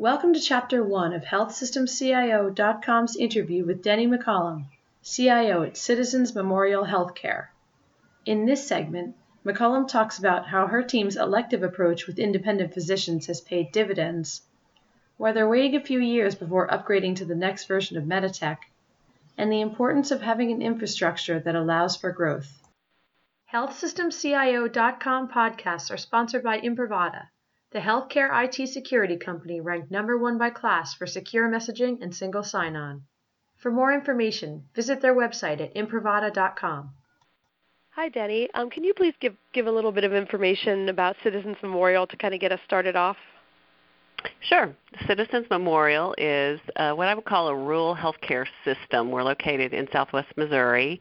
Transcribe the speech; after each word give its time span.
Welcome 0.00 0.32
to 0.34 0.40
Chapter 0.40 0.84
1 0.84 1.12
of 1.12 1.24
HealthSystemCIO.com's 1.24 3.16
interview 3.16 3.64
with 3.64 3.82
Denni 3.82 4.06
McColm, 4.06 4.66
CIO 5.02 5.64
at 5.64 5.76
Citizens 5.76 6.36
Memorial 6.36 6.84
Healthcare. 6.84 7.48
In 8.24 8.46
this 8.46 8.64
segment, 8.64 9.16
McCollum 9.44 9.88
talks 9.88 10.16
about 10.16 10.46
how 10.46 10.68
her 10.68 10.84
team's 10.84 11.16
elective 11.16 11.64
approach 11.64 12.06
with 12.06 12.20
independent 12.20 12.74
physicians 12.74 13.26
has 13.26 13.40
paid 13.40 13.72
dividends, 13.72 14.42
why 15.16 15.32
they're 15.32 15.48
waiting 15.48 15.74
a 15.74 15.84
few 15.84 15.98
years 15.98 16.36
before 16.36 16.68
upgrading 16.68 17.16
to 17.16 17.24
the 17.24 17.34
next 17.34 17.64
version 17.64 17.96
of 17.96 18.04
Meditech, 18.04 18.58
and 19.36 19.50
the 19.50 19.62
importance 19.62 20.12
of 20.12 20.22
having 20.22 20.52
an 20.52 20.62
infrastructure 20.62 21.40
that 21.40 21.56
allows 21.56 21.96
for 21.96 22.12
growth. 22.12 22.62
HealthSystemCIO.com 23.52 25.26
podcasts 25.26 25.90
are 25.90 25.96
sponsored 25.96 26.44
by 26.44 26.60
Imprivata 26.60 27.26
the 27.70 27.80
healthcare 27.80 28.30
IT 28.44 28.68
security 28.68 29.16
company 29.16 29.60
ranked 29.60 29.90
number 29.90 30.16
one 30.16 30.38
by 30.38 30.50
KLAS 30.50 30.94
for 30.94 31.06
secure 31.06 31.48
messaging 31.48 32.00
and 32.00 32.14
single 32.14 32.42
sign-on. 32.42 33.02
For 33.56 33.70
more 33.70 33.92
information, 33.92 34.64
visit 34.74 35.00
their 35.00 35.14
website 35.14 35.60
at 35.60 35.74
imprivata.com. 35.74 36.90
Hi, 37.90 38.08
Denni. 38.08 38.48
Um, 38.54 38.70
can 38.70 38.84
you 38.84 38.94
please 38.94 39.14
give, 39.20 39.34
give 39.52 39.66
a 39.66 39.72
little 39.72 39.92
bit 39.92 40.04
of 40.04 40.14
information 40.14 40.88
about 40.88 41.16
Citizens 41.22 41.56
Memorial 41.62 42.06
to 42.06 42.16
kind 42.16 42.32
of 42.32 42.40
get 42.40 42.52
us 42.52 42.60
started 42.64 42.94
off? 42.94 43.16
Sure. 44.40 44.74
Citizens 45.06 45.46
Memorial 45.50 46.14
is 46.16 46.60
uh, 46.76 46.92
what 46.92 47.08
I 47.08 47.14
would 47.14 47.24
call 47.24 47.48
a 47.48 47.56
rural 47.56 47.96
healthcare 47.96 48.46
system. 48.64 49.10
We're 49.10 49.24
located 49.24 49.74
in 49.74 49.88
southwest 49.92 50.28
Missouri, 50.36 51.00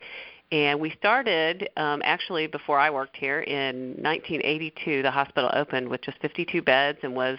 and 0.51 0.79
we 0.79 0.91
started 0.91 1.69
um, 1.77 2.01
actually 2.05 2.47
before 2.47 2.79
I 2.79 2.89
worked 2.89 3.17
here 3.17 3.41
in 3.41 3.89
1982. 4.01 5.01
The 5.01 5.11
hospital 5.11 5.49
opened 5.53 5.89
with 5.89 6.01
just 6.01 6.19
52 6.21 6.61
beds 6.61 6.99
and 7.03 7.15
was 7.15 7.37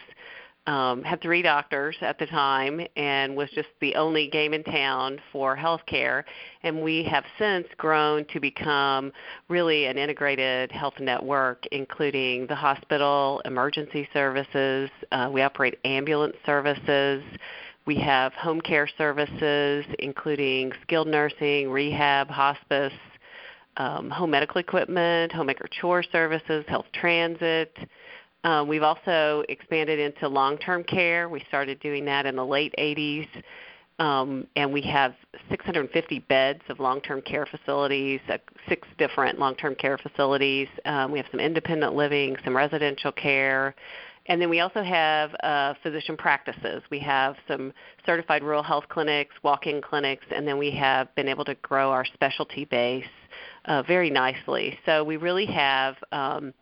um, 0.69 1.03
had 1.03 1.23
three 1.23 1.41
doctors 1.41 1.97
at 2.03 2.19
the 2.19 2.27
time 2.27 2.87
and 2.95 3.35
was 3.35 3.49
just 3.55 3.69
the 3.81 3.95
only 3.95 4.29
game 4.29 4.53
in 4.53 4.63
town 4.63 5.19
for 5.33 5.57
healthcare. 5.57 6.25
And 6.63 6.83
we 6.83 7.03
have 7.05 7.25
since 7.39 7.67
grown 7.79 8.27
to 8.27 8.41
become 8.41 9.13
really 9.49 9.87
an 9.87 9.97
integrated 9.97 10.71
health 10.71 11.01
network, 11.01 11.65
including 11.73 12.47
the 12.49 12.55
hospital, 12.55 13.41
emergency 13.47 14.07
services. 14.13 14.91
Uh, 15.11 15.31
we 15.33 15.41
operate 15.41 15.79
ambulance 15.87 16.37
services. 16.45 17.23
We 17.89 17.97
have 18.01 18.35
home 18.35 18.61
care 18.61 18.87
services, 18.99 19.87
including 19.99 20.73
skilled 20.83 21.09
nursing, 21.09 21.71
rehab, 21.71 22.29
hospice, 22.29 22.93
um, 23.79 24.11
home 24.11 24.33
medical 24.33 24.59
equipment, 24.59 25.33
homemaker 25.33 25.67
chore 25.71 26.03
services, 26.03 26.67
health 26.69 26.85
transit. 26.93 27.75
Um, 28.45 28.69
we've 28.69 28.83
also 28.83 29.43
expanded 29.49 29.99
into 29.99 30.29
long-term 30.29 30.85
care. 30.85 31.31
We 31.31 31.43
started 31.49 31.81
doing 31.81 32.05
that 32.05 32.27
in 32.27 32.37
the 32.37 32.45
late 32.45 32.75
80s. 32.79 33.27
Um, 33.99 34.47
and 34.55 34.71
we 34.71 34.83
have 34.83 35.15
650 35.49 36.19
beds 36.29 36.61
of 36.69 36.81
long-term 36.81 37.23
care 37.23 37.47
facilities, 37.47 38.21
uh, 38.29 38.37
six 38.69 38.87
different 38.99 39.39
long-term 39.39 39.77
care 39.77 39.97
facilities. 39.97 40.69
Um, 40.85 41.11
we 41.11 41.19
have 41.19 41.27
some 41.31 41.41
independent 41.41 41.95
living, 41.95 42.37
some 42.45 42.55
residential 42.55 43.13
care, 43.13 43.75
and 44.29 44.41
then 44.41 44.51
we 44.51 44.61
also 44.61 44.83
have 44.83 45.35
uh, 45.43 45.75
physician 45.83 46.17
practices. 46.17 46.83
We 46.91 46.99
have 47.01 47.37
some 47.49 47.73
certified 48.05 48.43
rural 48.43 48.63
health 48.63 48.85
clinics, 48.89 49.35
walk-in 49.43 49.81
clinics, 49.81 50.27
and 50.31 50.47
then 50.47 50.59
we 50.59 50.71
have 50.73 51.13
been 51.15 51.29
able 51.29 51.47
to 51.47 51.55
grow 51.57 51.91
our 51.91 52.05
specialty 52.05 52.67
base 52.67 53.07
uh, 53.65 53.83
very 53.83 54.11
nicely. 54.11 54.79
So 54.85 55.03
we 55.03 55.17
really 55.17 55.47
have 55.47 55.97
um, 56.13 56.53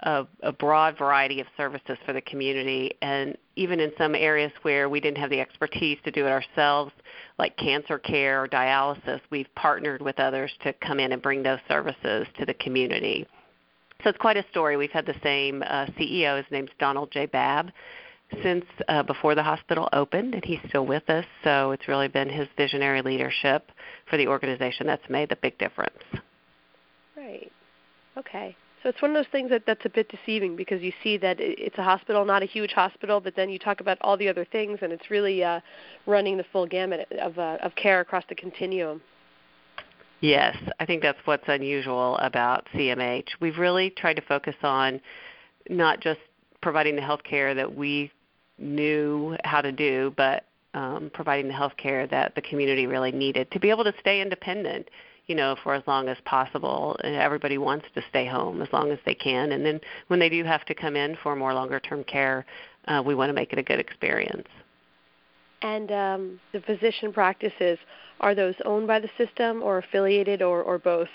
a, 0.00 0.26
a, 0.42 0.52
broad 0.52 0.98
variety 0.98 1.40
of 1.40 1.46
services 1.56 1.96
for 2.04 2.12
the 2.12 2.20
community, 2.20 2.92
and 3.00 3.38
even 3.54 3.78
in 3.78 3.92
some 3.96 4.16
areas 4.16 4.52
where 4.62 4.88
we 4.88 5.00
didn't 5.00 5.18
have 5.18 5.30
the 5.30 5.40
expertise 5.40 5.98
to 6.04 6.10
do 6.10 6.26
it 6.26 6.30
ourselves, 6.30 6.92
like 7.38 7.56
cancer 7.56 7.98
care 7.98 8.42
or 8.42 8.48
dialysis, 8.48 9.20
we've 9.30 9.52
partnered 9.54 10.02
with 10.02 10.18
others 10.18 10.52
to 10.64 10.72
come 10.74 10.98
in 10.98 11.12
and 11.12 11.22
bring 11.22 11.44
those 11.44 11.60
services 11.68 12.26
to 12.38 12.44
the 12.44 12.54
community. 12.54 13.26
So 14.02 14.10
it's 14.10 14.18
quite 14.18 14.36
a 14.36 14.44
story. 14.50 14.76
We've 14.76 14.90
had 14.90 15.06
the 15.06 15.14
same 15.22 15.62
uh, 15.62 15.86
CEO. 15.98 16.36
His 16.36 16.50
name's 16.50 16.70
Donald 16.78 17.10
J. 17.10 17.26
Babb 17.26 17.70
since 18.42 18.64
uh, 18.88 19.02
before 19.02 19.34
the 19.34 19.42
hospital 19.42 19.88
opened, 19.92 20.34
and 20.34 20.44
he's 20.44 20.58
still 20.68 20.86
with 20.86 21.08
us. 21.08 21.24
So 21.42 21.70
it's 21.70 21.88
really 21.88 22.08
been 22.08 22.28
his 22.28 22.48
visionary 22.56 23.02
leadership 23.02 23.70
for 24.08 24.16
the 24.16 24.26
organization 24.26 24.86
that's 24.86 25.08
made 25.08 25.28
the 25.28 25.36
big 25.36 25.56
difference. 25.58 26.02
Right. 27.16 27.50
Okay. 28.16 28.56
So 28.82 28.90
it's 28.90 29.00
one 29.00 29.12
of 29.12 29.14
those 29.14 29.30
things 29.32 29.48
that 29.50 29.64
that's 29.66 29.84
a 29.86 29.88
bit 29.88 30.10
deceiving 30.10 30.56
because 30.56 30.82
you 30.82 30.92
see 31.02 31.16
that 31.18 31.36
it's 31.40 31.78
a 31.78 31.82
hospital, 31.82 32.24
not 32.26 32.42
a 32.42 32.46
huge 32.46 32.72
hospital, 32.72 33.18
but 33.18 33.34
then 33.34 33.48
you 33.48 33.58
talk 33.58 33.80
about 33.80 33.96
all 34.02 34.16
the 34.16 34.28
other 34.28 34.44
things, 34.44 34.78
and 34.82 34.92
it's 34.92 35.10
really 35.10 35.42
uh, 35.42 35.60
running 36.06 36.36
the 36.36 36.44
full 36.52 36.66
gamut 36.66 37.10
of 37.12 37.38
uh, 37.38 37.56
of 37.62 37.74
care 37.76 38.00
across 38.00 38.24
the 38.28 38.34
continuum. 38.34 39.00
Yes, 40.20 40.56
I 40.80 40.86
think 40.86 41.02
that's 41.02 41.18
what's 41.24 41.44
unusual 41.48 42.16
about 42.18 42.66
CMH. 42.74 43.28
We've 43.40 43.58
really 43.58 43.90
tried 43.90 44.14
to 44.14 44.22
focus 44.22 44.54
on 44.62 45.00
not 45.68 46.00
just 46.00 46.20
providing 46.62 46.96
the 46.96 47.02
health 47.02 47.22
care 47.24 47.54
that 47.54 47.74
we 47.76 48.10
knew 48.58 49.36
how 49.44 49.60
to 49.60 49.72
do, 49.72 50.14
but 50.16 50.44
um, 50.74 51.10
providing 51.12 51.48
the 51.48 51.54
health 51.54 51.76
care 51.76 52.06
that 52.06 52.34
the 52.34 52.42
community 52.42 52.86
really 52.86 53.12
needed 53.12 53.50
to 53.52 53.60
be 53.60 53.70
able 53.70 53.84
to 53.84 53.94
stay 54.00 54.20
independent, 54.20 54.88
you 55.26 55.34
know, 55.34 55.56
for 55.62 55.74
as 55.74 55.82
long 55.86 56.08
as 56.08 56.16
possible. 56.24 56.96
And 57.04 57.14
everybody 57.14 57.58
wants 57.58 57.86
to 57.94 58.02
stay 58.10 58.26
home 58.26 58.62
as 58.62 58.68
long 58.72 58.90
as 58.90 58.98
they 59.06 59.14
can. 59.14 59.52
And 59.52 59.64
then 59.64 59.80
when 60.08 60.18
they 60.18 60.28
do 60.28 60.42
have 60.44 60.64
to 60.66 60.74
come 60.74 60.96
in 60.96 61.16
for 61.22 61.36
more 61.36 61.54
longer 61.54 61.80
term 61.80 62.02
care, 62.04 62.44
uh, 62.88 63.02
we 63.04 63.14
want 63.14 63.30
to 63.30 63.34
make 63.34 63.52
it 63.52 63.58
a 63.58 63.62
good 63.62 63.78
experience. 63.78 64.48
And 65.64 65.90
um, 65.92 66.40
the 66.52 66.60
physician 66.60 67.10
practices, 67.10 67.78
are 68.20 68.34
those 68.34 68.54
owned 68.66 68.86
by 68.86 69.00
the 69.00 69.08
system 69.16 69.62
or 69.62 69.78
affiliated 69.78 70.42
or, 70.42 70.62
or 70.62 70.78
both? 70.78 71.08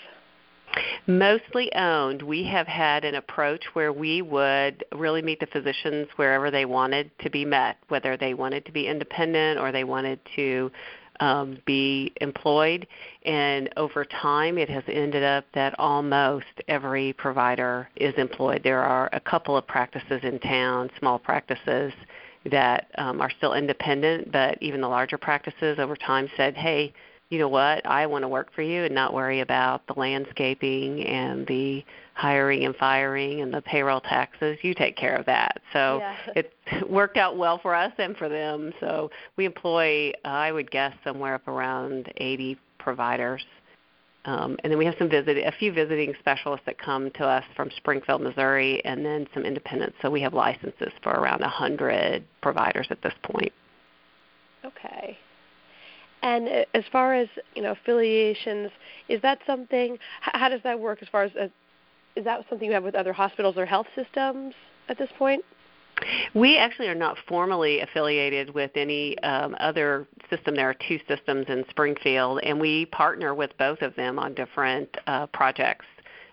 Mostly 1.06 1.72
owned. 1.72 2.20
We 2.20 2.42
have 2.44 2.66
had 2.66 3.04
an 3.04 3.14
approach 3.14 3.62
where 3.74 3.92
we 3.92 4.22
would 4.22 4.84
really 4.92 5.22
meet 5.22 5.38
the 5.38 5.46
physicians 5.46 6.08
wherever 6.16 6.50
they 6.50 6.64
wanted 6.64 7.12
to 7.20 7.30
be 7.30 7.44
met, 7.44 7.76
whether 7.88 8.16
they 8.16 8.34
wanted 8.34 8.66
to 8.66 8.72
be 8.72 8.88
independent 8.88 9.60
or 9.60 9.70
they 9.70 9.84
wanted 9.84 10.18
to 10.34 10.72
um, 11.20 11.58
be 11.64 12.12
employed. 12.20 12.88
And 13.24 13.68
over 13.76 14.04
time, 14.04 14.58
it 14.58 14.68
has 14.68 14.82
ended 14.88 15.22
up 15.22 15.44
that 15.54 15.78
almost 15.78 16.46
every 16.66 17.12
provider 17.12 17.88
is 17.94 18.14
employed. 18.16 18.62
There 18.64 18.82
are 18.82 19.08
a 19.12 19.20
couple 19.20 19.56
of 19.56 19.64
practices 19.68 20.20
in 20.24 20.40
town, 20.40 20.90
small 20.98 21.20
practices, 21.20 21.92
that 22.46 22.90
um, 22.96 23.20
are 23.20 23.30
still 23.30 23.54
independent, 23.54 24.32
but 24.32 24.58
even 24.62 24.80
the 24.80 24.88
larger 24.88 25.18
practices 25.18 25.78
over 25.78 25.96
time 25.96 26.28
said, 26.36 26.56
hey, 26.56 26.92
you 27.28 27.38
know 27.38 27.48
what, 27.48 27.86
I 27.86 28.06
want 28.06 28.22
to 28.22 28.28
work 28.28 28.52
for 28.54 28.62
you 28.62 28.84
and 28.84 28.94
not 28.94 29.14
worry 29.14 29.40
about 29.40 29.86
the 29.86 29.94
landscaping 29.96 31.04
and 31.04 31.46
the 31.46 31.84
hiring 32.14 32.64
and 32.64 32.74
firing 32.74 33.40
and 33.40 33.54
the 33.54 33.62
payroll 33.62 34.00
taxes. 34.00 34.58
You 34.62 34.74
take 34.74 34.96
care 34.96 35.14
of 35.14 35.26
that. 35.26 35.60
So 35.72 35.98
yeah. 36.00 36.16
it 36.34 36.52
worked 36.90 37.16
out 37.16 37.36
well 37.36 37.58
for 37.58 37.74
us 37.74 37.92
and 37.98 38.16
for 38.16 38.28
them. 38.28 38.72
So 38.80 39.10
we 39.36 39.44
employ, 39.44 40.10
uh, 40.24 40.28
I 40.28 40.50
would 40.50 40.70
guess, 40.70 40.92
somewhere 41.04 41.34
up 41.34 41.46
around 41.46 42.12
80 42.16 42.58
providers 42.78 43.44
um, 44.26 44.56
and 44.62 44.70
then 44.70 44.78
we 44.78 44.84
have 44.84 44.94
some 44.98 45.08
visit, 45.08 45.38
a 45.38 45.52
few 45.52 45.72
visiting 45.72 46.14
specialists 46.20 46.66
that 46.66 46.78
come 46.78 47.10
to 47.12 47.24
us 47.24 47.44
from 47.56 47.70
Springfield, 47.76 48.20
Missouri, 48.20 48.84
and 48.84 49.04
then 49.04 49.26
some 49.32 49.44
independents. 49.44 49.96
So 50.02 50.10
we 50.10 50.20
have 50.20 50.34
licenses 50.34 50.92
for 51.02 51.10
around 51.10 51.40
100 51.40 52.22
providers 52.42 52.86
at 52.90 53.00
this 53.02 53.14
point. 53.22 53.52
Okay. 54.64 55.16
And 56.22 56.48
uh, 56.48 56.64
as 56.74 56.84
far 56.92 57.14
as 57.14 57.28
you 57.54 57.62
know, 57.62 57.72
affiliations, 57.72 58.70
is 59.08 59.22
that 59.22 59.38
something? 59.46 59.98
How 60.20 60.50
does 60.50 60.60
that 60.64 60.78
work? 60.78 60.98
As 61.00 61.08
far 61.08 61.22
as 61.22 61.32
uh, 61.34 61.48
is 62.14 62.24
that 62.24 62.44
something 62.50 62.68
you 62.68 62.74
have 62.74 62.84
with 62.84 62.94
other 62.94 63.14
hospitals 63.14 63.56
or 63.56 63.64
health 63.64 63.86
systems 63.94 64.54
at 64.90 64.98
this 64.98 65.08
point? 65.16 65.42
We 66.34 66.56
actually 66.56 66.88
are 66.88 66.94
not 66.94 67.16
formally 67.28 67.80
affiliated 67.80 68.54
with 68.54 68.70
any 68.74 69.18
um, 69.20 69.56
other 69.60 70.06
system. 70.28 70.54
There 70.54 70.68
are 70.68 70.76
two 70.88 70.98
systems 71.08 71.46
in 71.48 71.64
Springfield, 71.70 72.40
and 72.42 72.60
we 72.60 72.86
partner 72.86 73.34
with 73.34 73.56
both 73.58 73.82
of 73.82 73.94
them 73.96 74.18
on 74.18 74.34
different 74.34 74.94
uh, 75.06 75.26
projects. 75.26 75.86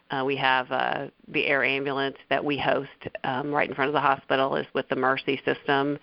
Uh, 0.09 0.23
we 0.25 0.37
have 0.37 0.71
uh, 0.71 1.07
the 1.27 1.45
air 1.45 1.63
ambulance 1.63 2.17
that 2.29 2.43
we 2.43 2.57
host 2.57 2.89
um, 3.23 3.51
right 3.51 3.67
in 3.67 3.75
front 3.75 3.89
of 3.89 3.93
the 3.93 3.99
hospital 3.99 4.55
is 4.55 4.65
with 4.73 4.87
the 4.89 4.95
Mercy 4.95 5.41
system, 5.43 5.99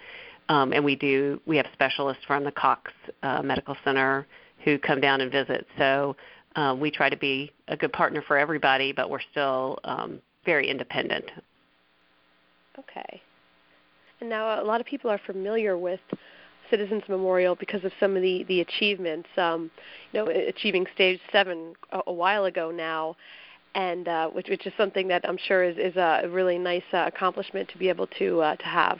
um, 0.51 0.73
and 0.73 0.85
we 0.85 0.95
do 0.95 1.41
we 1.47 1.57
have 1.57 1.67
specialists 1.73 2.23
from 2.27 2.45
the 2.45 2.53
Cox 2.53 2.93
uh, 3.23 3.41
Medical 3.43 3.77
Center 3.83 4.27
who 4.65 4.79
come 4.79 5.01
down 5.01 5.21
and 5.21 5.33
visit. 5.33 5.67
So 5.79 6.17
uh, 6.57 6.77
we 6.79 6.91
try 6.91 7.09
to 7.09 7.17
be 7.17 7.51
a 7.69 7.77
good 7.77 7.93
partner 7.93 8.23
for 8.27 8.37
everybody, 8.37 8.93
but 8.93 9.09
we're 9.09 9.21
still 9.31 9.79
um, 9.85 10.21
very 10.45 10.69
independent. 10.69 11.25
Okay. 12.79 13.23
Now 14.29 14.63
a 14.63 14.65
lot 14.65 14.81
of 14.81 14.87
people 14.87 15.11
are 15.11 15.21
familiar 15.27 15.77
with 15.77 16.01
Citizens 16.71 17.03
Memorial 17.09 17.55
because 17.55 17.85
of 17.85 17.93
some 18.01 18.17
of 18.17 18.23
the 18.23 18.45
the 18.45 18.61
achievements. 18.61 19.29
Um, 19.37 19.71
you 20.13 20.25
know, 20.25 20.31
achieving 20.31 20.87
stage 20.95 21.21
seven 21.31 21.75
a, 21.93 22.01
a 22.07 22.13
while 22.13 22.47
ago 22.47 22.71
now, 22.71 23.17
and 23.75 24.09
uh, 24.09 24.29
which 24.29 24.49
which 24.49 24.67
is 24.67 24.73
something 24.77 25.09
that 25.09 25.29
I'm 25.29 25.39
sure 25.39 25.63
is 25.63 25.77
is 25.79 25.97
a 25.97 26.29
really 26.29 26.59
nice 26.59 26.85
uh, 26.93 27.05
accomplishment 27.07 27.69
to 27.71 27.79
be 27.79 27.89
able 27.89 28.07
to 28.19 28.41
uh, 28.41 28.57
to 28.57 28.65
have. 28.65 28.99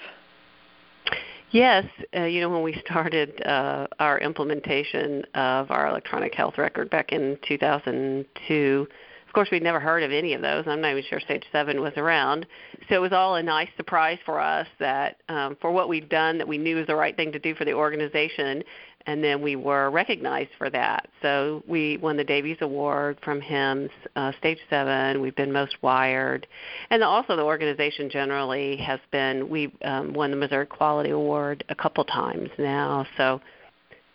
Yes, 1.51 1.85
uh, 2.17 2.25
you 2.25 2.41
know 2.41 2.51
when 2.51 2.63
we 2.63 2.75
started 2.85 3.41
uh, 3.47 3.87
our 4.01 4.19
implementation 4.19 5.25
of 5.35 5.71
our 5.71 5.89
electronic 5.89 6.35
health 6.35 6.59
record 6.59 6.91
back 6.91 7.13
in 7.13 7.39
2002, 7.47 8.81
of 8.81 8.89
course 9.35 9.51
we'd 9.51 9.63
never 9.63 9.81
heard 9.81 10.03
of 10.03 10.13
any 10.13 10.35
of 10.35 10.43
those. 10.43 10.65
I'm 10.67 10.81
not 10.81 10.93
even 10.93 11.05
sure 11.09 11.21
Stage 11.21 11.45
Seven 11.53 11.81
was 11.81 11.93
around, 11.97 12.47
so 12.89 12.95
it 12.95 13.01
was 13.01 13.13
all 13.13 13.37
a 13.37 13.43
nice 13.43 13.69
surprise 13.77 14.19
for 14.25 14.41
us 14.41 14.67
that 14.79 15.17
um, 15.29 15.57
for 15.61 15.71
what 15.71 15.89
we'd 15.89 16.09
done 16.09 16.39
that 16.39 16.49
we 16.49 16.59
knew 16.59 16.77
was 16.77 16.87
the 16.87 16.97
right 16.97 17.17
thing 17.17 17.33
to 17.33 17.39
do 17.39 17.55
for 17.55 17.65
the 17.65 17.75
organization, 17.75 18.63
and 19.07 19.23
then 19.23 19.43
we 19.43 19.57
were 19.57 19.91
recognized 19.91 20.51
for 20.57 20.71
that. 20.71 21.09
So 21.21 21.63
we 21.67 21.99
won 21.99 22.17
the 22.17 22.25
Davies 22.25 22.57
Award 22.61 23.19
from 23.23 23.41
HIMSS, 23.41 23.91
uh, 24.17 24.33
Stage 24.39 24.59
7. 24.71 25.21
We've 25.21 25.37
been 25.37 25.53
most 25.53 25.77
wired. 25.83 26.47
And 26.91 27.03
also 27.03 27.37
the 27.37 27.43
organization 27.43 28.09
generally 28.09 28.77
has 28.79 29.01
been, 29.13 29.51
we 29.51 29.73
um, 29.85 30.15
won 30.15 30.31
the 30.31 30.37
Missouri 30.37 30.67
Quality 30.67 31.11
Award 31.11 31.65
a 31.69 31.75
couple 31.75 32.05
times 32.05 32.49
now. 32.59 33.07
So 33.19 33.43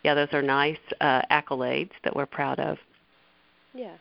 yeah, 0.02 0.14
those 0.14 0.28
are 0.32 0.42
nice 0.42 0.78
uh, 1.00 1.22
accolades 1.30 1.92
that 2.02 2.16
we're 2.16 2.26
proud 2.26 2.58
of. 2.58 2.78
Yeah. 3.74 3.94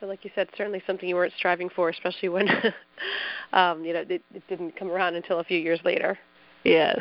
But 0.00 0.08
like 0.08 0.24
you 0.24 0.30
said, 0.34 0.48
certainly 0.56 0.82
something 0.86 1.08
you 1.08 1.16
weren't 1.16 1.32
striving 1.36 1.68
for, 1.68 1.88
especially 1.88 2.28
when 2.28 2.48
um, 3.52 3.84
you 3.84 3.92
know 3.92 4.04
it, 4.08 4.22
it 4.34 4.42
didn't 4.48 4.76
come 4.76 4.90
around 4.90 5.14
until 5.14 5.40
a 5.40 5.44
few 5.44 5.58
years 5.58 5.80
later. 5.84 6.18
Yes, 6.64 7.00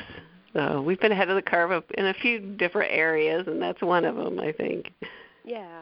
so 0.54 0.82
we've 0.82 1.00
been 1.00 1.12
ahead 1.12 1.30
of 1.30 1.36
the 1.36 1.42
curve 1.42 1.84
in 1.96 2.08
a 2.08 2.14
few 2.14 2.40
different 2.40 2.92
areas, 2.92 3.46
and 3.48 3.62
that's 3.62 3.82
one 3.82 4.06
of 4.06 4.16
them, 4.16 4.40
I 4.40 4.52
think. 4.52 4.92
Yeah. 5.44 5.82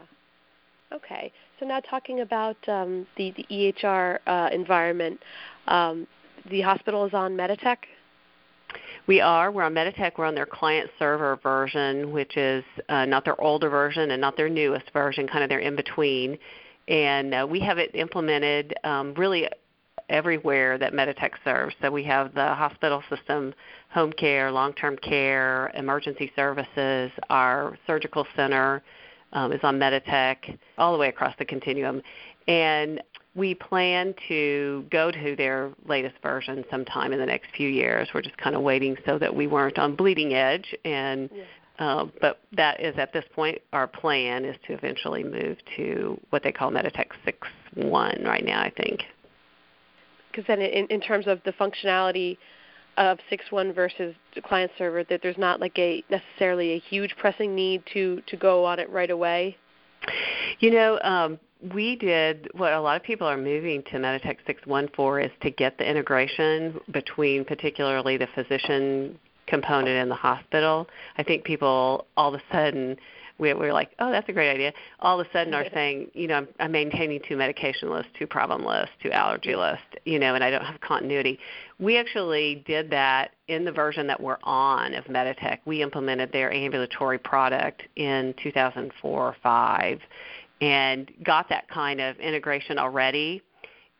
Okay. 0.91 1.31
So 1.59 1.65
now 1.65 1.79
talking 1.79 2.21
about 2.21 2.57
um, 2.67 3.07
the 3.17 3.31
the 3.31 3.45
EHR 3.49 4.19
uh, 4.27 4.49
environment, 4.51 5.19
um, 5.67 6.07
the 6.49 6.61
hospital 6.61 7.05
is 7.05 7.13
on 7.13 7.35
Meditech. 7.35 7.77
We 9.07 9.21
are. 9.21 9.51
We're 9.51 9.63
on 9.63 9.73
Meditech. 9.73 10.13
We're 10.17 10.25
on 10.25 10.35
their 10.35 10.45
client 10.45 10.89
server 10.99 11.37
version, 11.41 12.11
which 12.11 12.37
is 12.37 12.63
uh, 12.89 13.05
not 13.05 13.23
their 13.23 13.39
older 13.39 13.69
version 13.69 14.11
and 14.11 14.19
not 14.19 14.35
their 14.35 14.49
newest 14.49 14.91
version, 14.91 15.27
kind 15.27 15.43
of 15.43 15.49
their 15.49 15.59
in 15.59 15.75
between. 15.75 16.37
And 16.87 17.33
uh, 17.33 17.47
we 17.49 17.59
have 17.61 17.77
it 17.77 17.91
implemented 17.95 18.73
um, 18.83 19.13
really 19.15 19.47
everywhere 20.09 20.77
that 20.77 20.93
Meditech 20.93 21.31
serves. 21.43 21.75
So 21.81 21.89
we 21.89 22.03
have 22.03 22.33
the 22.33 22.53
hospital 22.53 23.01
system, 23.09 23.53
home 23.89 24.13
care, 24.13 24.51
long-term 24.51 24.97
care, 24.97 25.71
emergency 25.75 26.31
services. 26.35 27.11
Our 27.29 27.77
surgical 27.87 28.27
center 28.35 28.83
um, 29.33 29.51
is 29.51 29.59
on 29.63 29.79
Meditech, 29.79 30.57
all 30.77 30.93
the 30.93 30.99
way 30.99 31.09
across 31.09 31.33
the 31.39 31.45
continuum. 31.45 32.01
And 32.47 33.01
we 33.33 33.53
plan 33.53 34.13
to 34.29 34.85
go 34.91 35.11
to 35.11 35.35
their 35.35 35.71
latest 35.87 36.15
version 36.23 36.63
sometime 36.71 37.11
in 37.11 37.19
the 37.19 37.25
next 37.25 37.47
few 37.55 37.67
years. 37.67 38.07
We're 38.13 38.21
just 38.21 38.37
kind 38.37 38.55
of 38.55 38.61
waiting 38.61 38.95
so 39.05 39.19
that 39.19 39.35
we 39.35 39.47
weren't 39.47 39.77
on 39.77 39.95
bleeding 39.95 40.33
edge 40.33 40.73
and 40.85 41.29
yeah. 41.33 41.43
Uh, 41.77 42.05
but 42.21 42.39
that 42.53 42.79
is 42.79 42.95
at 42.97 43.11
this 43.11 43.25
point 43.33 43.59
our 43.73 43.85
plan 43.85 44.45
is 44.45 44.55
to 44.65 44.73
eventually 44.73 45.23
move 45.23 45.57
to 45.75 46.19
what 46.29 46.41
they 46.41 46.51
call 46.51 46.71
Meditech 46.71 47.07
6.1 47.25 48.25
right 48.25 48.45
now, 48.45 48.61
I 48.61 48.71
think 48.77 49.03
because 50.35 50.47
then 50.47 50.61
in, 50.61 50.87
in 50.87 50.99
terms 50.99 51.27
of 51.27 51.39
the 51.45 51.53
functionality 51.53 52.37
of 52.97 53.17
6.1 53.31 53.73
versus 53.73 54.15
client 54.43 54.71
server, 54.77 55.03
that 55.05 55.21
there's 55.21 55.37
not 55.37 55.59
like 55.59 55.77
a 55.77 56.03
necessarily 56.09 56.73
a 56.73 56.79
huge 56.79 57.15
pressing 57.17 57.55
need 57.55 57.83
to 57.93 58.21
to 58.27 58.37
go 58.37 58.65
on 58.65 58.79
it 58.79 58.89
right 58.89 59.11
away. 59.11 59.57
You 60.59 60.71
know, 60.71 60.99
um, 61.01 61.39
we 61.73 61.95
did 61.95 62.49
what 62.53 62.73
a 62.73 62.79
lot 62.79 62.95
of 62.95 63.03
people 63.03 63.27
are 63.27 63.37
moving 63.37 63.83
to 63.83 63.97
Meditech 63.97 64.37
6.1 64.47 64.95
for 64.95 65.19
is 65.19 65.31
to 65.41 65.49
get 65.49 65.77
the 65.77 65.89
integration 65.89 66.79
between 66.91 67.43
particularly 67.43 68.17
the 68.17 68.27
physician 68.35 69.17
component 69.47 69.97
in 69.97 70.09
the 70.09 70.15
hospital. 70.15 70.87
I 71.17 71.23
think 71.23 71.43
people 71.43 72.07
all 72.17 72.33
of 72.33 72.39
a 72.39 72.43
sudden 72.51 72.97
we, 73.37 73.53
we 73.53 73.65
were 73.65 73.73
like, 73.73 73.91
oh, 73.99 74.11
that's 74.11 74.29
a 74.29 74.33
great 74.33 74.51
idea. 74.51 74.73
All 74.99 75.19
of 75.19 75.27
a 75.27 75.29
sudden 75.31 75.53
are 75.53 75.65
saying, 75.73 76.11
you 76.13 76.27
know, 76.27 76.35
I'm, 76.35 76.47
I'm 76.59 76.71
maintaining 76.71 77.19
two 77.27 77.35
medication 77.35 77.89
lists, 77.89 78.11
two 78.17 78.27
problem 78.27 78.65
lists, 78.65 78.95
two 79.01 79.11
allergy 79.11 79.55
lists, 79.55 79.85
you 80.05 80.19
know, 80.19 80.35
and 80.35 80.43
I 80.43 80.49
don't 80.49 80.65
have 80.65 80.79
continuity. 80.81 81.39
We 81.79 81.97
actually 81.97 82.63
did 82.65 82.89
that 82.91 83.31
in 83.47 83.65
the 83.65 83.71
version 83.71 84.07
that 84.07 84.21
we're 84.21 84.37
on 84.43 84.93
of 84.93 85.05
Meditech. 85.05 85.59
We 85.65 85.81
implemented 85.81 86.31
their 86.31 86.51
ambulatory 86.51 87.17
product 87.17 87.83
in 87.95 88.33
2004 88.41 89.11
or 89.11 89.35
5 89.41 89.99
and 90.61 91.11
got 91.23 91.49
that 91.49 91.67
kind 91.67 91.99
of 91.99 92.17
integration 92.17 92.79
already 92.79 93.41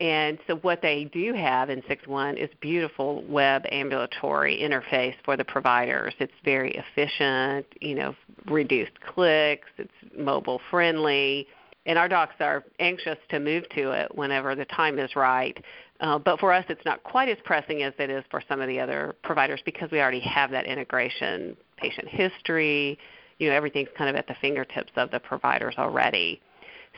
and 0.02 0.38
so 0.46 0.58
what 0.58 0.82
they 0.82 1.06
do 1.06 1.34
have 1.34 1.70
in 1.70 1.82
6.1 1.84 2.38
is 2.38 2.50
beautiful 2.60 3.24
web 3.30 3.66
ambulatory 3.72 4.60
interface 4.60 5.16
for 5.24 5.38
the 5.38 5.46
providers. 5.46 6.14
It's 6.20 6.34
very 6.44 6.76
efficient, 6.76 7.66
you 7.80 7.96
know, 7.96 8.16
reduced 8.46 9.00
clicks, 9.02 9.70
it's 9.78 9.92
mobile 10.18 10.60
friendly, 10.70 11.48
and 11.86 11.98
our 11.98 12.10
docs 12.10 12.36
are 12.42 12.66
anxious 12.80 13.18
to 13.30 13.40
move 13.40 13.70
to 13.70 13.92
it 13.92 14.14
whenever 14.16 14.54
the 14.54 14.66
time 14.66 15.00
is 15.00 15.16
right. 15.16 15.64
Uh, 16.02 16.20
but 16.20 16.42
for 16.42 16.52
us, 16.52 16.66
it's 16.68 16.84
not 16.84 17.02
quite 17.04 17.30
as 17.30 17.38
pressing 17.46 17.84
as 17.84 17.94
it 17.98 18.10
is 18.10 18.26
for 18.30 18.42
some 18.50 18.60
of 18.60 18.68
the 18.68 18.82
other 18.82 19.16
providers 19.24 19.62
because 19.64 19.90
we 19.92 20.02
already 20.02 20.20
have 20.20 20.52
that 20.52 20.66
integration, 20.66 21.56
patient 21.78 22.10
history, 22.10 23.00
you 23.40 23.50
know, 23.50 23.56
everything's 23.56 23.90
kind 23.98 24.10
of 24.10 24.18
at 24.18 24.28
the 24.28 24.36
fingertips 24.42 24.92
of 24.98 25.10
the 25.12 25.20
providers 25.20 25.76
already 25.78 26.42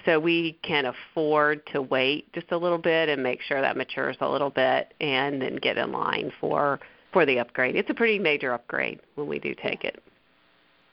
so 0.08 0.20
we 0.20 0.58
can 0.64 0.86
afford 0.86 1.66
to 1.74 1.82
wait 1.82 2.32
just 2.32 2.52
a 2.52 2.58
little 2.58 2.78
bit 2.78 3.10
and 3.10 3.22
make 3.22 3.42
sure 3.42 3.60
that 3.60 3.76
matures 3.76 4.16
a 4.22 4.30
little 4.30 4.50
bit 4.50 4.94
and 5.02 5.42
then 5.42 5.58
get 5.58 5.78
in 5.78 5.92
line 5.92 6.32
for 6.40 6.80
for 7.12 7.26
the 7.26 7.40
upgrade. 7.40 7.76
It's 7.76 7.90
a 7.90 7.94
pretty 7.94 8.18
major 8.18 8.54
upgrade 8.54 9.00
when 9.16 9.28
we 9.28 9.40
do 9.40 9.54
take 9.62 9.84
it. 9.84 10.02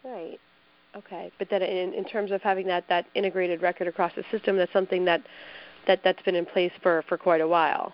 Right. 0.05 0.38
Okay. 0.96 1.31
But 1.38 1.49
then 1.50 1.62
in, 1.62 1.93
in 1.93 2.05
terms 2.05 2.31
of 2.31 2.40
having 2.43 2.66
that, 2.69 2.84
that 2.88 3.06
integrated 3.14 3.62
record 3.62 3.88
across 3.88 4.12
the 4.14 4.25
system, 4.31 4.56
that's 4.56 4.72
something 4.72 5.05
that, 5.06 5.22
that 5.87 6.00
that's 6.05 6.22
been 6.22 6.37
in 6.37 6.46
place 6.46 6.72
for, 6.82 7.05
for 7.08 7.19
quite 7.19 7.40
a 7.40 7.49
while. 7.49 7.93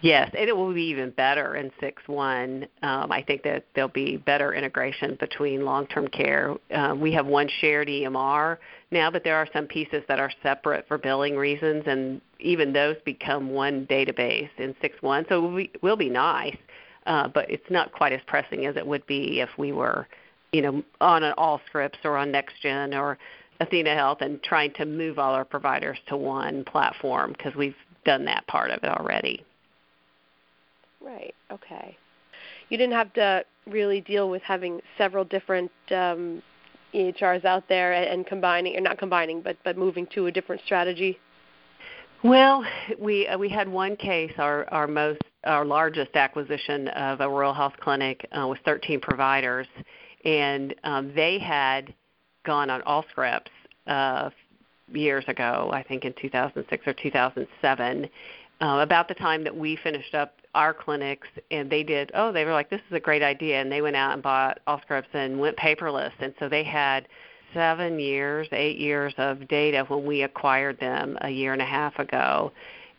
Yes, 0.00 0.30
and 0.36 0.48
it 0.48 0.56
will 0.56 0.72
be 0.72 0.84
even 0.84 1.10
better 1.10 1.56
in 1.56 1.70
6.1. 1.80 2.68
Um, 2.82 3.12
I 3.12 3.22
think 3.22 3.42
that 3.44 3.64
there'll 3.74 3.88
be 3.88 4.16
better 4.16 4.54
integration 4.54 5.16
between 5.18 5.64
long-term 5.64 6.08
care. 6.08 6.54
Um, 6.72 7.00
we 7.00 7.12
have 7.12 7.26
one 7.26 7.48
shared 7.60 7.88
EMR 7.88 8.58
now, 8.90 9.10
but 9.10 9.24
there 9.24 9.36
are 9.36 9.48
some 9.52 9.66
pieces 9.66 10.02
that 10.08 10.20
are 10.20 10.30
separate 10.42 10.86
for 10.88 10.98
billing 10.98 11.36
reasons, 11.36 11.84
and 11.86 12.20
even 12.40 12.72
those 12.72 12.96
become 13.04 13.50
one 13.50 13.86
database 13.86 14.50
in 14.58 14.74
six 14.80 15.00
one. 15.00 15.24
So 15.28 15.38
it 15.38 15.48
will 15.48 15.56
be, 15.56 15.70
will 15.82 15.96
be 15.96 16.10
nice, 16.10 16.56
uh, 17.06 17.28
but 17.28 17.50
it's 17.50 17.70
not 17.70 17.92
quite 17.92 18.12
as 18.12 18.20
pressing 18.26 18.66
as 18.66 18.76
it 18.76 18.86
would 18.86 19.06
be 19.06 19.40
if 19.40 19.50
we 19.58 19.72
were, 19.72 20.06
you 20.52 20.62
know, 20.62 20.82
on 21.00 21.22
an 21.22 21.34
Allscripts 21.38 22.04
or 22.04 22.16
on 22.16 22.32
NextGen 22.32 22.98
or 22.98 23.18
Athena 23.60 23.94
Health 23.94 24.18
and 24.20 24.42
trying 24.42 24.72
to 24.74 24.84
move 24.84 25.18
all 25.18 25.34
our 25.34 25.44
providers 25.44 25.98
to 26.08 26.16
one 26.16 26.64
platform 26.64 27.32
because 27.32 27.54
we've 27.54 27.76
done 28.04 28.24
that 28.26 28.46
part 28.46 28.70
of 28.70 28.82
it 28.82 28.90
already. 28.90 29.44
Right. 31.04 31.34
Okay. 31.50 31.96
You 32.68 32.78
didn't 32.78 32.94
have 32.94 33.12
to 33.14 33.44
really 33.66 34.00
deal 34.00 34.30
with 34.30 34.42
having 34.42 34.80
several 34.96 35.24
different 35.24 35.70
um, 35.90 36.42
EHRs 36.94 37.44
out 37.44 37.68
there 37.68 37.92
and, 37.92 38.06
and 38.06 38.26
combining, 38.26 38.76
or 38.76 38.80
not 38.80 38.98
combining, 38.98 39.42
but 39.42 39.56
but 39.64 39.76
moving 39.76 40.06
to 40.14 40.26
a 40.26 40.32
different 40.32 40.62
strategy. 40.64 41.18
Well, 42.22 42.64
we 42.98 43.28
uh, 43.28 43.36
we 43.36 43.50
had 43.50 43.68
one 43.68 43.96
case, 43.96 44.32
our 44.38 44.66
our 44.72 44.86
most 44.86 45.20
our 45.44 45.64
largest 45.64 46.16
acquisition 46.16 46.88
of 46.88 47.20
a 47.20 47.28
rural 47.28 47.52
health 47.52 47.74
clinic 47.80 48.26
uh, 48.32 48.46
with 48.48 48.60
13 48.64 48.98
providers, 49.00 49.66
and 50.24 50.74
um, 50.84 51.12
they 51.14 51.38
had 51.38 51.92
gone 52.46 52.70
on 52.70 52.80
Allscripts 52.82 53.48
uh, 53.86 54.30
years 54.92 55.24
ago, 55.28 55.70
I 55.72 55.82
think 55.82 56.04
in 56.04 56.14
2006 56.20 56.86
or 56.86 56.94
2007, 56.94 58.08
uh, 58.64 58.78
about 58.80 59.08
the 59.08 59.14
time 59.14 59.44
that 59.44 59.54
we 59.54 59.76
finished 59.76 60.14
up 60.14 60.38
our 60.54 60.72
clinics 60.72 61.28
and 61.50 61.68
they 61.68 61.82
did 61.82 62.10
oh 62.14 62.32
they 62.32 62.44
were 62.44 62.52
like 62.52 62.70
this 62.70 62.80
is 62.88 62.96
a 62.96 63.00
great 63.00 63.22
idea 63.22 63.60
and 63.60 63.70
they 63.70 63.82
went 63.82 63.96
out 63.96 64.14
and 64.14 64.22
bought 64.22 64.58
Allscripts 64.66 65.12
and 65.12 65.38
went 65.38 65.56
paperless. 65.56 66.12
And 66.20 66.32
so 66.38 66.48
they 66.48 66.64
had 66.64 67.06
seven 67.52 67.98
years 67.98 68.48
eight 68.52 68.78
years 68.78 69.12
of 69.18 69.46
data 69.48 69.84
when 69.88 70.06
we 70.06 70.22
acquired 70.22 70.80
them 70.80 71.18
a 71.20 71.28
year 71.28 71.52
and 71.52 71.60
a 71.60 71.66
half 71.66 71.98
ago. 71.98 72.52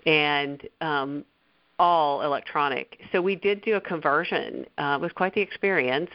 And 0.05 0.61
um, 0.81 1.25
all 1.77 2.21
electronic 2.21 2.99
so 3.11 3.21
we 3.21 3.35
did 3.35 3.61
do 3.61 3.75
a 3.75 3.81
conversion 3.81 4.65
uh, 4.77 4.97
it 4.99 5.01
was 5.01 5.11
quite 5.13 5.33
the 5.33 5.41
experience 5.41 6.09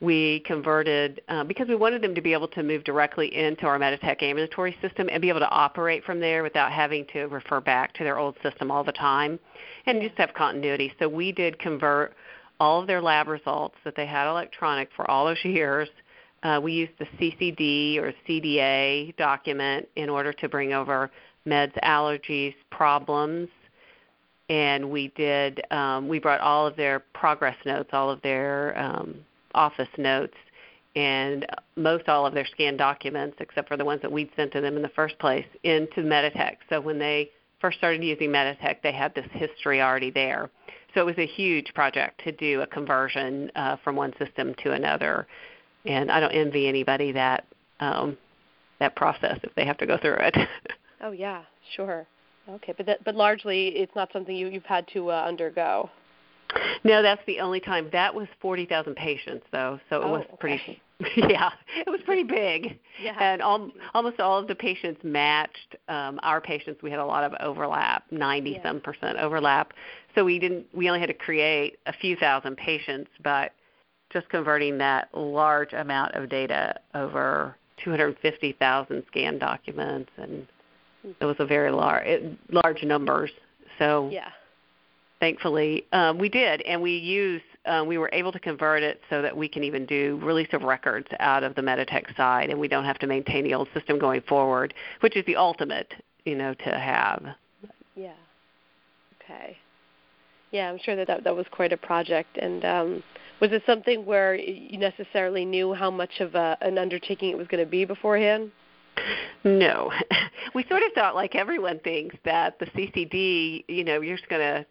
we 0.00 0.40
converted 0.40 1.22
uh, 1.28 1.44
because 1.44 1.68
we 1.68 1.74
wanted 1.74 2.02
them 2.02 2.14
to 2.14 2.20
be 2.20 2.32
able 2.32 2.48
to 2.48 2.62
move 2.62 2.84
directly 2.84 3.34
into 3.34 3.66
our 3.66 3.78
Meditech 3.78 4.22
ambulatory 4.22 4.76
system 4.82 5.08
and 5.10 5.22
be 5.22 5.28
able 5.28 5.40
to 5.40 5.50
operate 5.50 6.04
from 6.04 6.20
there 6.20 6.42
without 6.42 6.70
having 6.72 7.06
to 7.12 7.24
refer 7.24 7.60
back 7.60 7.94
to 7.94 8.04
their 8.04 8.18
old 8.18 8.36
system 8.42 8.70
all 8.70 8.84
the 8.84 8.92
time 8.92 9.38
and 9.86 10.02
just 10.02 10.16
have 10.18 10.34
continuity. 10.34 10.92
So 10.98 11.08
we 11.08 11.32
did 11.32 11.58
convert 11.58 12.14
all 12.60 12.80
of 12.80 12.86
their 12.86 13.00
lab 13.00 13.28
results 13.28 13.76
that 13.84 13.96
they 13.96 14.06
had 14.06 14.28
electronic 14.28 14.88
for 14.94 15.10
all 15.10 15.26
those 15.26 15.44
years. 15.44 15.88
Uh, 16.42 16.60
we 16.62 16.72
used 16.72 16.92
the 16.98 17.06
CCD 17.18 17.98
or 17.98 18.12
CDA 18.28 19.16
document 19.16 19.88
in 19.96 20.10
order 20.10 20.32
to 20.32 20.48
bring 20.48 20.72
over 20.72 21.10
meds, 21.46 21.72
allergies, 21.82 22.54
problems, 22.70 23.48
and 24.48 24.90
we 24.90 25.08
did 25.16 25.62
um, 25.70 26.08
we 26.08 26.18
brought 26.18 26.40
all 26.40 26.66
of 26.66 26.76
their 26.76 27.00
progress 27.14 27.56
notes, 27.64 27.90
all 27.92 28.10
of 28.10 28.20
their 28.22 28.78
um, 28.78 29.16
office 29.54 29.88
notes 29.96 30.34
and 30.96 31.46
most 31.76 32.08
all 32.08 32.24
of 32.26 32.34
their 32.34 32.46
scanned 32.46 32.78
documents, 32.78 33.36
except 33.40 33.68
for 33.68 33.76
the 33.76 33.84
ones 33.84 34.00
that 34.02 34.10
we'd 34.10 34.30
sent 34.36 34.52
to 34.52 34.60
them 34.60 34.76
in 34.76 34.82
the 34.82 34.88
first 34.90 35.18
place, 35.18 35.46
into 35.64 36.02
Meditech. 36.02 36.56
So 36.68 36.80
when 36.80 36.98
they 36.98 37.30
first 37.60 37.78
started 37.78 38.02
using 38.04 38.30
Meditech, 38.30 38.76
they 38.82 38.92
had 38.92 39.14
this 39.14 39.26
history 39.32 39.82
already 39.82 40.10
there. 40.10 40.50
So 40.94 41.00
it 41.00 41.06
was 41.06 41.18
a 41.18 41.26
huge 41.26 41.74
project 41.74 42.22
to 42.24 42.32
do 42.32 42.60
a 42.60 42.66
conversion 42.66 43.50
uh, 43.56 43.76
from 43.82 43.96
one 43.96 44.12
system 44.18 44.54
to 44.62 44.72
another, 44.72 45.26
and 45.84 46.10
I 46.10 46.20
don't 46.20 46.30
envy 46.30 46.68
anybody 46.68 47.10
that 47.12 47.44
um, 47.80 48.16
that 48.78 48.94
process 48.94 49.38
if 49.42 49.52
they 49.56 49.64
have 49.64 49.78
to 49.78 49.86
go 49.86 49.98
through 49.98 50.18
it. 50.20 50.36
oh 51.00 51.10
yeah, 51.10 51.42
sure. 51.74 52.06
Okay, 52.48 52.74
but 52.76 52.86
that, 52.86 53.04
but 53.04 53.14
largely 53.14 53.68
it's 53.68 53.94
not 53.94 54.10
something 54.12 54.36
you, 54.36 54.48
you've 54.48 54.64
had 54.64 54.86
to 54.92 55.10
uh, 55.10 55.24
undergo. 55.26 55.90
No, 56.84 57.02
that's 57.02 57.22
the 57.26 57.40
only 57.40 57.60
time. 57.60 57.88
That 57.92 58.14
was 58.14 58.28
forty 58.40 58.66
thousand 58.66 58.96
patients, 58.96 59.46
though, 59.50 59.80
so 59.88 60.02
it 60.02 60.04
oh, 60.04 60.10
was 60.12 60.24
okay. 60.24 60.36
pretty. 60.38 60.82
yeah, 61.16 61.50
it 61.76 61.90
was 61.90 62.00
pretty 62.04 62.22
big. 62.22 62.78
Yeah. 63.02 63.16
And 63.18 63.42
al- 63.42 63.72
almost 63.94 64.20
all 64.20 64.38
of 64.38 64.46
the 64.46 64.54
patients 64.54 65.00
matched 65.02 65.76
um, 65.88 66.20
our 66.22 66.40
patients. 66.40 66.82
We 66.82 66.90
had 66.90 67.00
a 67.00 67.04
lot 67.04 67.24
of 67.24 67.32
overlap, 67.40 68.04
ninety 68.10 68.52
Yeah. 68.52 68.62
some 68.62 68.80
percent 68.80 69.18
overlap. 69.18 69.72
So 70.14 70.24
we 70.24 70.38
didn't. 70.38 70.66
We 70.72 70.88
only 70.88 71.00
had 71.00 71.08
to 71.08 71.14
create 71.14 71.78
a 71.86 71.92
few 71.92 72.14
thousand 72.16 72.56
patients, 72.56 73.10
but 73.24 73.52
just 74.12 74.28
converting 74.28 74.78
that 74.78 75.08
large 75.12 75.72
amount 75.72 76.14
of 76.14 76.28
data 76.28 76.76
over 76.94 77.56
250,000 77.82 79.02
scan 79.08 79.38
documents, 79.38 80.10
and 80.16 80.46
it 81.20 81.24
was 81.24 81.36
a 81.38 81.46
very 81.46 81.70
large, 81.70 82.06
large 82.50 82.82
numbers. 82.82 83.30
So 83.78 84.08
Yeah. 84.12 84.30
thankfully 85.20 85.84
um, 85.92 86.18
we 86.18 86.28
did 86.28 86.60
and 86.62 86.80
we 86.80 86.96
used 86.96 87.44
uh, 87.66 87.82
we 87.86 87.96
were 87.96 88.10
able 88.12 88.30
to 88.30 88.38
convert 88.38 88.82
it 88.82 89.00
so 89.08 89.22
that 89.22 89.34
we 89.34 89.48
can 89.48 89.64
even 89.64 89.86
do 89.86 90.20
release 90.22 90.48
of 90.52 90.62
records 90.62 91.06
out 91.18 91.42
of 91.42 91.54
the 91.54 91.62
meditech 91.62 92.14
side 92.16 92.50
and 92.50 92.58
we 92.60 92.68
don't 92.68 92.84
have 92.84 92.98
to 92.98 93.06
maintain 93.06 93.42
the 93.42 93.54
old 93.54 93.68
system 93.72 93.98
going 93.98 94.20
forward 94.22 94.74
which 95.00 95.16
is 95.16 95.24
the 95.26 95.36
ultimate 95.36 95.94
you 96.24 96.34
know 96.34 96.52
to 96.54 96.70
have 96.78 97.24
Yeah. 97.96 98.12
Okay. 99.22 99.56
Yeah, 100.54 100.70
I'm 100.70 100.78
sure 100.78 100.94
that 100.94 101.08
that, 101.08 101.24
that 101.24 101.34
was 101.34 101.46
quite 101.50 101.72
a 101.72 101.76
project. 101.76 102.36
And 102.36 102.64
um, 102.64 103.02
was 103.40 103.50
it 103.50 103.62
something 103.66 104.06
where 104.06 104.36
you 104.36 104.78
necessarily 104.78 105.44
knew 105.44 105.74
how 105.74 105.90
much 105.90 106.20
of 106.20 106.36
a, 106.36 106.56
an 106.60 106.78
undertaking 106.78 107.30
it 107.30 107.36
was 107.36 107.48
going 107.48 107.64
to 107.64 107.68
be 107.68 107.84
beforehand? 107.84 108.52
No 109.44 109.90
we 110.54 110.64
sort 110.68 110.82
of 110.82 110.92
thought 110.94 111.14
like 111.14 111.34
everyone 111.34 111.78
thinks 111.80 112.16
that 112.24 112.58
the 112.58 112.66
ccd 112.66 113.64
you 113.68 113.84
know 113.84 114.00
you're 114.00 114.16
just 114.16 114.28
going 114.28 114.40
to 114.40 114.66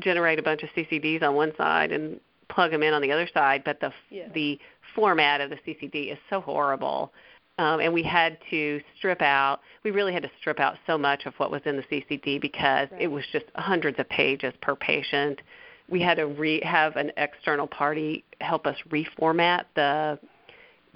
generate 0.00 0.38
a 0.38 0.42
bunch 0.42 0.62
of 0.62 0.68
ccds 0.70 1.22
on 1.22 1.34
one 1.34 1.52
side 1.56 1.92
and 1.92 2.20
plug 2.48 2.70
them 2.70 2.82
in 2.82 2.92
on 2.92 3.02
the 3.02 3.10
other 3.12 3.28
side 3.32 3.62
but 3.64 3.80
the 3.80 3.92
Yeah. 4.10 4.28
the 4.34 4.58
format 4.94 5.40
of 5.40 5.50
the 5.50 5.56
ccd 5.56 6.12
is 6.12 6.18
so 6.28 6.40
horrible 6.40 7.12
um, 7.58 7.80
and 7.80 7.92
we 7.92 8.02
had 8.02 8.38
to 8.50 8.80
strip 8.96 9.20
out. 9.20 9.60
We 9.84 9.90
really 9.90 10.12
had 10.12 10.22
to 10.22 10.30
strip 10.40 10.58
out 10.58 10.76
so 10.86 10.96
much 10.96 11.26
of 11.26 11.34
what 11.34 11.50
was 11.50 11.60
in 11.66 11.76
the 11.76 11.82
CCD 11.82 12.40
because 12.40 12.88
Right. 12.90 13.02
it 13.02 13.08
was 13.08 13.24
just 13.30 13.44
hundreds 13.54 13.98
of 13.98 14.08
pages 14.08 14.54
per 14.62 14.74
patient. 14.74 15.40
We 15.88 16.00
had 16.00 16.16
to 16.16 16.26
re- 16.26 16.62
have 16.64 16.96
an 16.96 17.12
external 17.18 17.66
party 17.66 18.24
help 18.40 18.66
us 18.66 18.76
reformat 18.88 19.64
the 19.74 20.18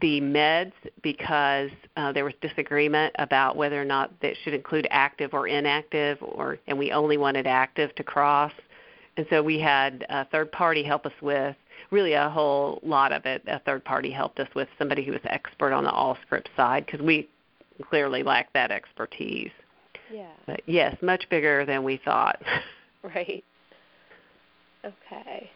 the 0.01 0.21
meds 0.21 0.73
because 1.03 1.71
uh, 1.97 2.13
there 2.13 2.25
was 2.25 2.35
disagreement 2.41 3.15
about 3.19 3.57
whether 3.57 3.81
or 3.81 3.85
not 3.85 4.13
that 4.21 4.35
should 4.43 4.55
include 4.55 4.87
active 4.91 5.33
or 5.33 5.49
inactive, 5.49 6.19
or 6.21 6.59
and 6.67 6.79
we 6.79 6.93
only 6.93 7.17
wanted 7.17 7.47
active 7.47 7.95
to 7.95 8.05
cross. 8.05 8.53
And 9.17 9.27
so 9.31 9.43
we 9.43 9.59
had 9.59 10.05
a 10.11 10.27
third 10.27 10.53
party 10.53 10.83
help 10.83 11.07
us 11.07 11.13
with 11.23 11.57
really 11.91 12.13
a 12.13 12.29
whole 12.29 12.81
lot 12.83 13.13
of 13.13 13.25
it. 13.25 13.43
A 13.47 13.59
third 13.61 13.85
party 13.85 14.11
helped 14.11 14.39
us 14.39 14.49
with 14.55 14.69
somebody 14.79 15.05
who 15.05 15.13
was 15.13 15.21
expert 15.25 15.73
on 15.73 15.85
the 15.85 15.91
Allscripts 15.91 16.55
side 16.57 16.85
because 16.85 17.01
we 17.01 17.29
clearly 17.89 18.23
lacked 18.23 18.53
that 18.53 18.71
expertise. 18.71 19.51
Yeah. 20.13 20.33
But 20.47 20.61
yes, 20.67 20.97
much 21.03 21.29
bigger 21.31 21.65
than 21.65 21.85
we 21.85 22.01
thought. 22.05 22.41
Right. 23.15 23.45
Okay. 24.85 25.49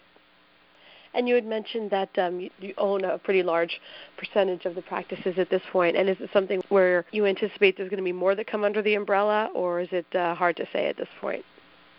And 1.15 1.29
you 1.29 1.35
had 1.35 1.45
mentioned 1.45 1.91
that 1.91 2.17
um, 2.19 2.49
you, 2.61 2.75
own 2.79 3.05
a 3.05 3.19
pretty 3.19 3.43
large 3.43 3.81
percentage 4.17 4.65
of 4.65 4.75
the 4.75 4.83
practices 4.83 5.35
at 5.39 5.51
this 5.51 5.63
point. 5.73 5.97
And 5.97 6.09
is 6.09 6.17
it 6.21 6.31
something 6.33 6.63
where 6.69 7.05
you 7.11 7.27
anticipate 7.27 7.77
there's 7.77 7.91
going 7.91 7.99
to 7.99 8.05
be 8.05 8.13
more 8.13 8.35
that 8.35 8.47
come 8.47 8.65
under 8.65 8.81
the 8.81 8.95
umbrella, 8.95 9.51
or 9.55 9.81
is 9.81 9.89
it 9.91 10.07
uh, 10.15 10.35
hard 10.35 10.57
to 10.59 10.67
say 10.73 10.87
at 10.87 10.97
this 10.97 11.09
point? 11.21 11.45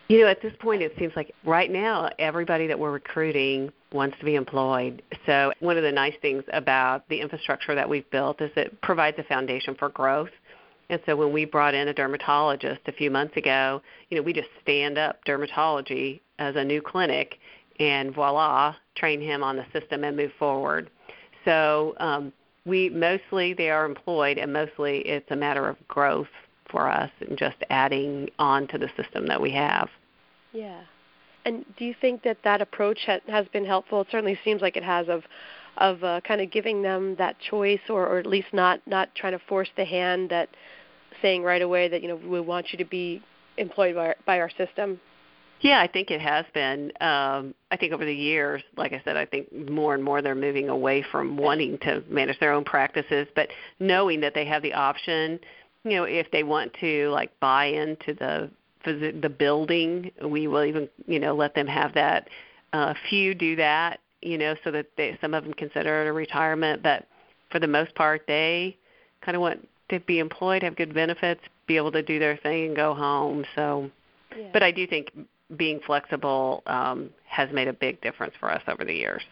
You 0.08 0.22
know, 0.22 0.27
at 0.27 0.41
this 0.41 0.53
point, 0.60 0.82
it 0.82 0.94
seems 1.00 1.13
like 1.15 1.34
right 1.46 1.72
now 1.72 2.10
everybody 2.20 2.68
that 2.68 2.77
we're 2.77 2.91
recruiting 2.91 3.72
wants 3.94 4.18
to 4.20 4.25
be 4.25 4.36
employed. 4.36 5.01
So, 5.25 5.53
one 5.62 5.77
of 5.77 5.84
the 5.84 5.91
nice 5.91 6.15
things 6.22 6.44
about 6.51 7.08
the 7.08 7.22
infrastructure 7.22 7.75
that 7.75 7.88
we've 7.88 8.10
built 8.12 8.41
is 8.41 8.51
it 8.58 8.82
provides 8.82 9.18
a 9.20 9.24
foundation 9.24 9.74
for 9.75 9.88
growth. 9.88 10.30
And 10.89 11.00
so, 11.06 11.15
when 11.15 11.32
we 11.32 11.46
brought 11.46 11.74
in 11.74 11.88
a 11.88 11.94
dermatologist 11.94 12.82
a 12.88 12.91
few 12.91 13.10
months 13.10 13.38
ago, 13.38 13.82
you 14.10 14.18
know, 14.18 14.24
we 14.24 14.34
just 14.34 14.50
stand 14.62 14.98
up 14.98 15.24
dermatology 15.24 16.20
as 16.39 16.58
a 16.58 16.63
new 16.63 16.82
clinic 16.82 17.39
and 17.82 18.14
voila, 18.14 18.76
train 18.96 19.20
him 19.22 19.44
on 19.44 19.58
the 19.58 19.66
system 19.74 20.04
and 20.04 20.16
move 20.16 20.32
forward. 20.38 20.90
So, 21.46 21.96
um, 22.00 22.32
we 22.66 22.90
mostly 22.90 23.54
they 23.54 23.72
are 23.72 23.86
employed, 23.86 24.38
and 24.38 24.54
mostly 24.54 25.00
it's 25.00 25.30
a 25.32 25.36
matter 25.36 25.68
of 25.68 25.76
growth 25.88 26.28
for 26.70 26.88
us 26.88 27.10
and 27.20 27.38
just 27.38 27.58
adding 27.70 28.30
on 28.38 28.68
to 28.68 28.78
the 28.78 28.90
system 28.96 29.28
that 29.28 29.42
we 29.42 29.52
have. 29.52 29.90
Yeah. 30.54 30.82
And 31.44 31.66
do 31.78 31.86
you 31.86 31.96
think 32.00 32.22
that 32.24 32.38
that 32.44 32.62
approach 32.62 33.00
ha- 33.08 33.20
has 33.28 33.48
been 33.48 33.66
helpful? 33.66 34.02
It 34.02 34.08
certainly 34.12 34.40
seems 34.44 34.62
like 34.62 34.78
it 34.78 34.84
has 34.84 35.10
of 35.10 35.24
of 35.78 36.04
uh, 36.04 36.20
kind 36.22 36.42
of 36.42 36.52
giving 36.52 36.82
them 36.82 37.16
that 37.16 37.40
choice, 37.40 37.80
or, 37.90 38.06
or 38.06 38.20
at 38.20 38.26
least 38.26 38.50
not 38.54 38.80
not 38.86 39.14
trying 39.16 39.34
to 39.34 39.40
force 39.48 39.70
the 39.76 39.86
hand 39.86 40.30
that 40.30 40.50
saying 41.22 41.44
right 41.44 41.62
away 41.62 41.88
that 41.88 42.02
you 42.02 42.08
know 42.08 42.16
we 42.16 42.40
want 42.42 42.72
you 42.72 42.78
to 42.78 42.86
be 42.86 43.22
employed 43.58 43.96
by 43.96 44.08
our, 44.08 44.16
by 44.26 44.40
our 44.40 44.50
system. 44.52 45.00
Yeah, 45.62 45.80
I 45.80 45.88
think 45.88 46.10
it 46.10 46.22
has 46.22 46.46
been. 46.53 46.91
Um, 47.01 47.53
I 47.70 47.77
think 47.80 47.94
over 47.94 48.03
the 48.03 48.13
years, 48.13 48.63
like 48.77 48.94
I 48.94 49.01
said, 49.06 49.15
I 49.15 49.25
think 49.25 49.70
more 49.70 49.94
and 49.94 50.03
more 50.03 50.22
they're 50.22 50.36
moving 50.36 50.70
away 50.70 51.03
from 51.12 51.38
wanting 51.38 51.77
to 51.80 52.03
manage 52.10 52.39
their 52.39 52.51
own 52.51 52.63
practices, 52.63 53.27
but 53.36 53.50
knowing 53.80 54.20
that 54.22 54.34
they 54.34 54.46
have 54.46 54.63
the 54.63 54.74
option. 54.74 55.39
You 55.84 55.91
know, 55.98 56.03
if 56.03 56.30
they 56.32 56.44
want 56.44 56.74
to 56.82 57.10
like 57.10 57.32
buy 57.39 57.65
into 57.65 58.13
the 58.13 58.50
the 58.84 59.30
building, 59.30 60.12
we 60.24 60.48
will 60.48 60.63
even 60.63 60.89
you 61.08 61.20
know 61.20 61.36
let 61.36 61.53
them 61.53 61.68
have 61.68 61.94
that. 61.94 62.30
Uh, 62.74 62.94
few 63.10 63.36
do 63.36 63.56
that, 63.58 64.00
you 64.22 64.38
know, 64.38 64.56
so 64.63 64.72
that 64.72 64.86
they, 64.96 65.18
some 65.20 65.34
of 65.34 65.44
them 65.44 65.53
consider 65.53 66.03
it 66.03 66.08
a 66.08 66.13
retirement, 66.13 66.82
but 66.82 67.06
for 67.51 67.60
the 67.60 67.68
most 67.68 67.94
part, 67.96 68.24
they 68.27 68.77
kind 69.22 69.36
of 69.36 69.41
want 69.41 69.68
to 69.89 70.00
be 70.00 70.20
employed, 70.20 70.63
have 70.63 70.75
good 70.77 70.94
benefits, 70.94 71.41
be 71.68 71.75
able 71.75 71.91
to 71.91 72.01
do 72.01 72.18
their 72.18 72.38
thing, 72.38 72.68
and 72.68 72.75
go 72.75 72.94
home. 72.94 73.46
So 73.56 73.91
Yeah. 74.36 74.48
but 74.53 74.63
I 74.63 74.72
do 74.72 74.88
think 74.88 75.12
being 75.55 75.79
flexible 75.79 76.63
um, 76.65 77.10
has 77.25 77.51
made 77.51 77.67
a 77.67 77.74
big 77.74 78.01
difference 78.01 78.34
for 78.39 78.51
us 78.51 78.62
over 78.67 78.86
the 78.86 78.93
years. 78.93 79.24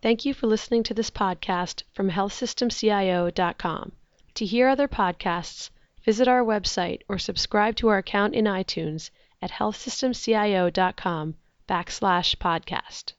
Thank 0.00 0.24
you 0.24 0.32
for 0.32 0.46
listening 0.46 0.84
to 0.84 0.94
this 0.94 1.10
podcast 1.10 1.82
from 1.92 2.10
healthsystemcio.com. 2.10 3.92
To 4.34 4.46
hear 4.46 4.68
other 4.68 4.88
podcasts, 4.88 5.70
visit 6.04 6.28
our 6.28 6.44
website 6.44 7.02
or 7.08 7.18
subscribe 7.18 7.74
to 7.76 7.88
our 7.88 7.98
account 7.98 8.34
in 8.34 8.44
iTunes 8.44 9.10
at 9.42 9.50
healthsystemcio.com 9.50 11.34
backslash 11.68 12.36
podcast. 12.36 13.12